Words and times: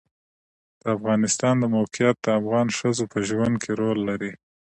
د 0.81 0.83
افغانستان 0.97 1.53
د 1.59 1.65
موقعیت 1.75 2.15
د 2.21 2.27
افغان 2.39 2.67
ښځو 2.77 3.03
په 3.13 3.19
ژوند 3.29 3.55
کې 3.63 3.71
رول 3.81 3.99
لري. 4.09 4.31